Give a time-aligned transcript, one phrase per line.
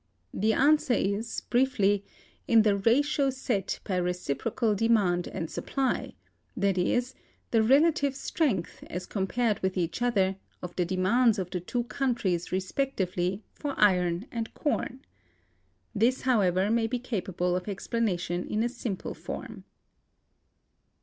[0.33, 2.03] The answer is, briefly,
[2.47, 6.15] in the ratio set by reciprocal demand and supply,
[6.57, 7.13] that is,
[7.51, 12.51] the relative strength, as compared with each other, of the demands of the two countries
[12.51, 15.01] respectively for iron and corn.
[15.93, 19.65] This, however, may be capable of explanation in a simple form.